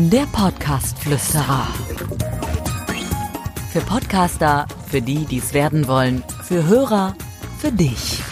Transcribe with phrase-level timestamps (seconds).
[0.00, 1.66] Der Podcast-Flüsterer.
[3.72, 7.16] Für Podcaster, für die, die es werden wollen, für Hörer,
[7.58, 8.22] für dich.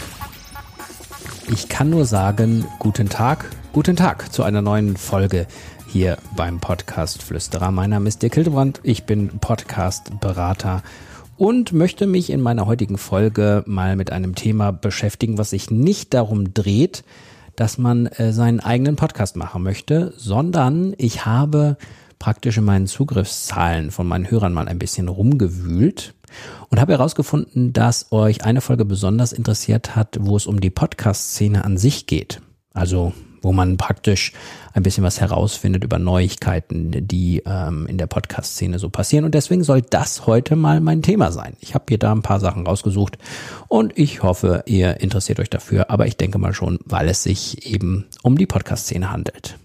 [1.51, 5.45] Ich kann nur sagen, guten Tag, guten Tag zu einer neuen Folge
[5.87, 7.69] hier beim Podcast Flüsterer.
[7.71, 10.83] Mein Name ist Dirk Hildebrand, ich bin Podcast-Berater
[11.35, 16.13] und möchte mich in meiner heutigen Folge mal mit einem Thema beschäftigen, was sich nicht
[16.13, 17.03] darum dreht,
[17.57, 21.75] dass man äh, seinen eigenen Podcast machen möchte, sondern ich habe
[22.19, 26.13] praktisch in meinen Zugriffszahlen von meinen Hörern mal ein bisschen rumgewühlt
[26.69, 31.65] und habe herausgefunden, dass euch eine Folge besonders interessiert hat, wo es um die Podcast-Szene
[31.65, 32.41] an sich geht.
[32.73, 33.13] Also
[33.47, 34.33] wo man praktisch
[34.73, 39.23] ein bisschen was herausfindet über Neuigkeiten, die ähm, in der Podcast-Szene so passieren.
[39.23, 41.55] Und deswegen soll das heute mal mein Thema sein.
[41.61, 43.17] Ich habe hier da ein paar Sachen rausgesucht
[43.69, 45.89] und ich hoffe, ihr interessiert euch dafür.
[45.89, 49.57] Aber ich denke mal schon, weil es sich eben um die Podcast-Szene handelt.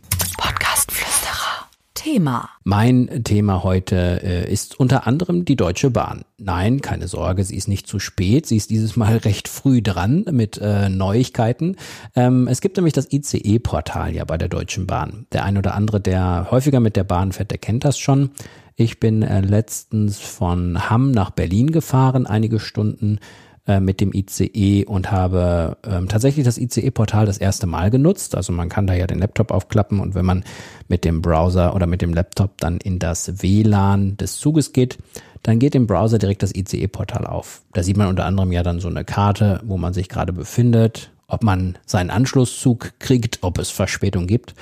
[2.12, 2.50] Thema.
[2.62, 6.26] Mein Thema heute äh, ist unter anderem die Deutsche Bahn.
[6.36, 8.44] Nein, keine Sorge, sie ist nicht zu spät.
[8.44, 11.76] Sie ist dieses Mal recht früh dran mit äh, Neuigkeiten.
[12.14, 15.24] Ähm, es gibt nämlich das ICE-Portal ja bei der Deutschen Bahn.
[15.32, 18.32] Der ein oder andere, der häufiger mit der Bahn fährt, der kennt das schon.
[18.76, 23.20] Ich bin äh, letztens von Hamm nach Berlin gefahren, einige Stunden
[23.66, 28.34] äh, mit dem ICE und habe ähm, tatsächlich das ICE-Portal das erste Mal genutzt.
[28.34, 30.44] Also man kann da ja den Laptop aufklappen und wenn man
[30.88, 34.98] mit dem Browser oder mit dem Laptop dann in das WLAN des Zuges geht,
[35.42, 37.62] dann geht im Browser direkt das ICE-Portal auf.
[37.72, 41.12] Da sieht man unter anderem ja dann so eine Karte, wo man sich gerade befindet,
[41.28, 44.54] ob man seinen Anschlusszug kriegt, ob es Verspätung gibt.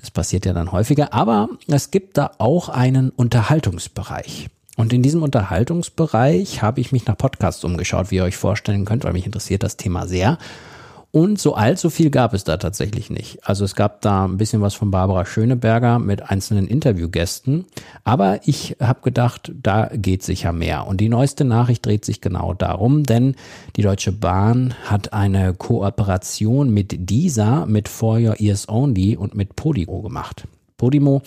[0.00, 1.12] Das passiert ja dann häufiger.
[1.12, 4.48] Aber es gibt da auch einen Unterhaltungsbereich.
[4.76, 9.04] Und in diesem Unterhaltungsbereich habe ich mich nach Podcasts umgeschaut, wie ihr euch vorstellen könnt,
[9.04, 10.38] weil mich interessiert das Thema sehr.
[11.14, 13.46] Und so allzu viel gab es da tatsächlich nicht.
[13.46, 17.66] Also es gab da ein bisschen was von Barbara Schöneberger mit einzelnen Interviewgästen.
[18.02, 20.86] Aber ich habe gedacht, da geht sicher mehr.
[20.86, 23.34] Und die neueste Nachricht dreht sich genau darum, denn
[23.76, 29.54] die Deutsche Bahn hat eine Kooperation mit dieser, mit For Your Ears Only und mit
[29.54, 30.48] Podimo gemacht.
[30.78, 31.20] Podimo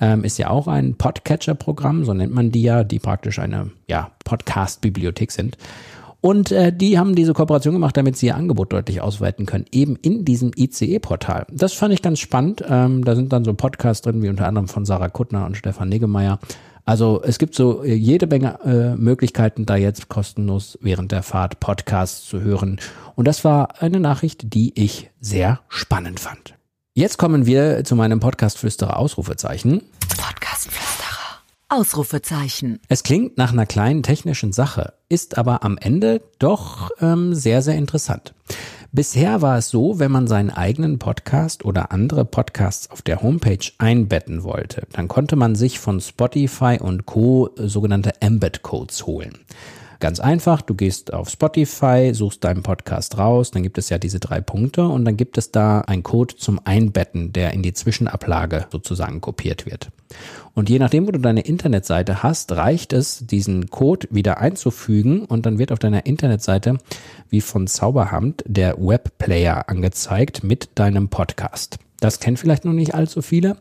[0.00, 4.10] ähm, ist ja auch ein Podcatcher-Programm, so nennt man die ja, die praktisch eine ja,
[4.24, 5.56] Podcast-Bibliothek sind.
[6.20, 9.96] Und äh, die haben diese Kooperation gemacht, damit sie ihr Angebot deutlich ausweiten können, eben
[9.96, 11.46] in diesem ICE-Portal.
[11.52, 12.64] Das fand ich ganz spannend.
[12.66, 15.90] Ähm, da sind dann so Podcasts drin, wie unter anderem von Sarah Kuttner und Stefan
[15.90, 16.38] Niggemeier.
[16.86, 21.60] Also es gibt so äh, jede Menge äh, Möglichkeiten, da jetzt kostenlos während der Fahrt
[21.60, 22.78] Podcasts zu hören.
[23.16, 26.54] Und das war eine Nachricht, die ich sehr spannend fand.
[26.96, 29.82] Jetzt kommen wir zu meinem Podcast-Flüsterer Ausrufezeichen.
[30.16, 32.78] Podcast-Flüsterer Ausrufezeichen.
[32.88, 37.74] Es klingt nach einer kleinen technischen Sache, ist aber am Ende doch ähm, sehr, sehr
[37.74, 38.32] interessant.
[38.92, 43.72] Bisher war es so, wenn man seinen eigenen Podcast oder andere Podcasts auf der Homepage
[43.78, 47.50] einbetten wollte, dann konnte man sich von Spotify und Co.
[47.56, 49.40] sogenannte Embed-Codes holen.
[50.04, 54.20] Ganz einfach, du gehst auf Spotify, suchst deinen Podcast raus, dann gibt es ja diese
[54.20, 58.66] drei Punkte und dann gibt es da einen Code zum Einbetten, der in die Zwischenablage
[58.70, 59.88] sozusagen kopiert wird.
[60.52, 65.46] Und je nachdem, wo du deine Internetseite hast, reicht es, diesen Code wieder einzufügen und
[65.46, 66.76] dann wird auf deiner Internetseite
[67.30, 71.78] wie von Zauberhand der Webplayer angezeigt mit deinem Podcast.
[72.00, 73.56] Das kennen vielleicht noch nicht allzu viele.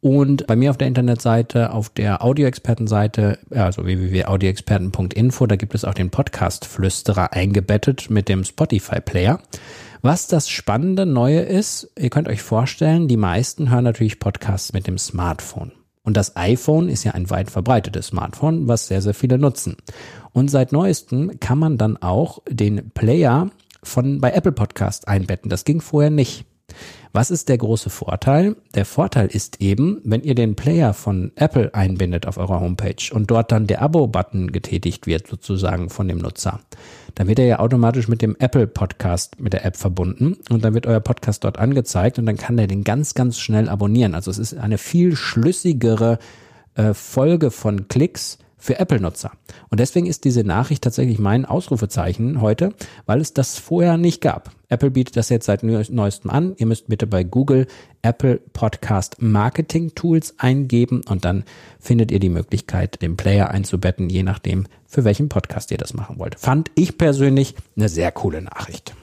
[0.00, 5.94] Und bei mir auf der Internetseite, auf der Audioexpertenseite, also www.audioexperten.info, da gibt es auch
[5.94, 9.40] den Podcast Flüsterer eingebettet mit dem Spotify Player.
[10.02, 14.86] Was das spannende Neue ist, ihr könnt euch vorstellen, die meisten hören natürlich Podcasts mit
[14.86, 15.72] dem Smartphone.
[16.04, 19.76] Und das iPhone ist ja ein weit verbreitetes Smartphone, was sehr, sehr viele nutzen.
[20.32, 23.50] Und seit neuestem kann man dann auch den Player
[23.82, 25.50] von bei Apple Podcast einbetten.
[25.50, 26.44] Das ging vorher nicht.
[27.12, 28.56] Was ist der große Vorteil?
[28.74, 33.30] Der Vorteil ist eben, wenn ihr den Player von Apple einbindet auf eurer Homepage und
[33.30, 36.60] dort dann der Abo-Button getätigt wird, sozusagen von dem Nutzer,
[37.14, 40.74] dann wird er ja automatisch mit dem Apple Podcast mit der App verbunden und dann
[40.74, 44.14] wird euer Podcast dort angezeigt und dann kann er den ganz, ganz schnell abonnieren.
[44.14, 46.18] Also es ist eine viel schlüssigere
[46.74, 49.30] äh, Folge von Klicks, für Apple-Nutzer.
[49.70, 52.74] Und deswegen ist diese Nachricht tatsächlich mein Ausrufezeichen heute,
[53.06, 54.50] weil es das vorher nicht gab.
[54.68, 56.54] Apple bietet das jetzt seit neuestem an.
[56.56, 57.68] Ihr müsst bitte bei Google
[58.02, 61.44] Apple Podcast Marketing Tools eingeben und dann
[61.78, 66.18] findet ihr die Möglichkeit, den Player einzubetten, je nachdem, für welchen Podcast ihr das machen
[66.18, 66.38] wollt.
[66.38, 68.95] Fand ich persönlich eine sehr coole Nachricht.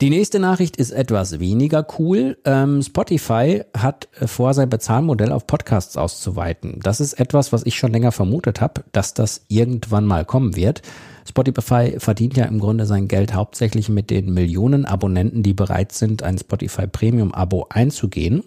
[0.00, 2.38] Die nächste Nachricht ist etwas weniger cool.
[2.44, 6.78] Ähm, Spotify hat äh, vor, sein Bezahlmodell auf Podcasts auszuweiten.
[6.84, 10.82] Das ist etwas, was ich schon länger vermutet habe, dass das irgendwann mal kommen wird.
[11.28, 16.22] Spotify verdient ja im Grunde sein Geld hauptsächlich mit den Millionen Abonnenten, die bereit sind,
[16.22, 18.44] ein Spotify Premium Abo einzugehen.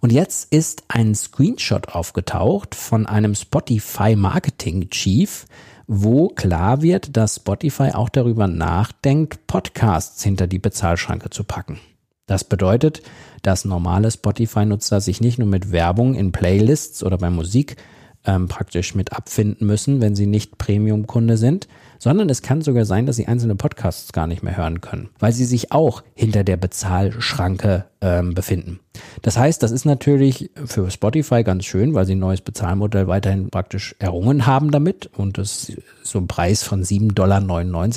[0.00, 5.44] Und jetzt ist ein Screenshot aufgetaucht von einem Spotify Marketing Chief,
[5.86, 11.78] wo klar wird, dass Spotify auch darüber nachdenkt, Podcasts hinter die Bezahlschranke zu packen.
[12.26, 13.02] Das bedeutet,
[13.42, 17.76] dass normale Spotify-Nutzer sich nicht nur mit Werbung in Playlists oder bei Musik
[18.24, 21.68] ähm, praktisch mit abfinden müssen, wenn sie nicht Premium-Kunde sind,
[21.98, 25.32] sondern es kann sogar sein, dass sie einzelne Podcasts gar nicht mehr hören können, weil
[25.32, 28.80] sie sich auch hinter der Bezahlschranke ähm, befinden.
[29.22, 33.50] Das heißt, das ist natürlich für Spotify ganz schön, weil sie ein neues Bezahlmodell weiterhin
[33.50, 37.14] praktisch errungen haben damit und es ist so ein Preis von 7,99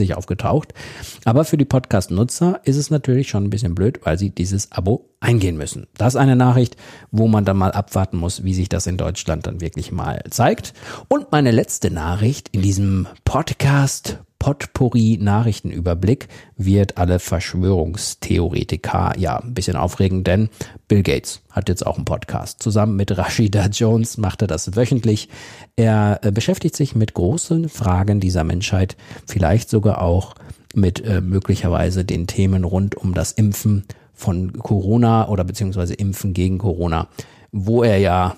[0.07, 0.73] Dollar aufgetaucht.
[1.25, 5.09] Aber für die Podcast-Nutzer ist es natürlich schon ein bisschen blöd, weil sie dieses Abo
[5.19, 5.87] eingehen müssen.
[5.97, 6.77] Das ist eine Nachricht,
[7.11, 10.73] wo man dann mal abwarten muss, wie sich das in Deutschland dann wirklich mal zeigt.
[11.07, 19.75] Und meine letzte Nachricht in diesem Podcast Potpourri Nachrichtenüberblick wird alle Verschwörungstheoretiker ja ein bisschen
[19.75, 20.49] aufregen, denn
[20.87, 22.63] Bill Gates hat jetzt auch einen Podcast.
[22.63, 25.27] Zusammen mit Rashida Jones macht er das wöchentlich.
[25.75, 28.95] Er äh, beschäftigt sich mit großen Fragen dieser Menschheit,
[29.27, 30.35] vielleicht sogar auch
[30.73, 33.83] mit äh, möglicherweise den Themen rund um das Impfen
[34.13, 37.07] von Corona oder beziehungsweise Impfen gegen Corona,
[37.51, 38.37] wo er ja,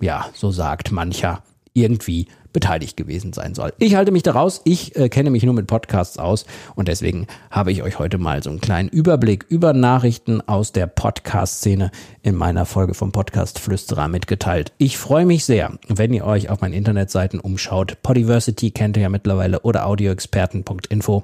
[0.00, 1.42] ja, so sagt mancher,
[1.72, 3.72] irgendwie beteiligt gewesen sein soll.
[3.78, 7.72] Ich halte mich daraus, ich äh, kenne mich nur mit Podcasts aus und deswegen habe
[7.72, 11.90] ich euch heute mal so einen kleinen Überblick über Nachrichten aus der Podcast-Szene
[12.22, 14.72] in meiner Folge vom Podcast Flüsterer mitgeteilt.
[14.78, 18.02] Ich freue mich sehr, wenn ihr euch auf meinen Internetseiten umschaut.
[18.02, 21.22] Podiversity kennt ihr ja mittlerweile oder audioexperten.info.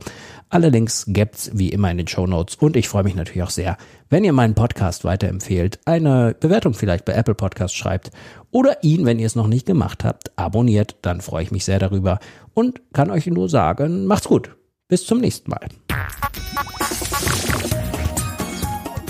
[0.49, 3.51] Alle Links gibt's wie immer in den Show Notes und ich freue mich natürlich auch
[3.51, 3.77] sehr,
[4.09, 8.13] wenn ihr meinen Podcast weiterempfehlt, eine Bewertung vielleicht bei Apple Podcast schreibt
[8.53, 11.79] oder ihn, wenn ihr es noch nicht gemacht habt, abonniert, dann freue ich mich sehr
[11.79, 12.19] darüber
[12.55, 14.57] und kann euch nur sagen, macht's gut.
[14.89, 15.69] Bis zum nächsten Mal.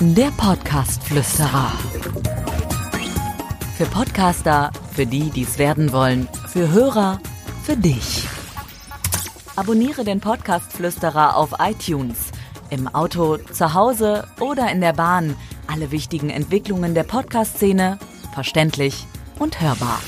[0.00, 1.72] Der Podcast Flüsterer.
[3.76, 7.20] Für Podcaster, für die, die es werden wollen, für Hörer,
[7.62, 8.26] für dich.
[9.56, 12.30] Abonniere den Podcast Flüsterer auf iTunes.
[12.70, 15.34] Im Auto, zu Hause oder in der Bahn.
[15.66, 17.98] Alle wichtigen Entwicklungen der Podcast-Szene
[18.34, 19.06] verständlich
[19.38, 19.98] und hörbar.